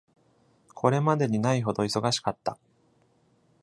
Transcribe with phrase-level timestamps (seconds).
[0.73, 2.57] これまでにないほど忙しかった！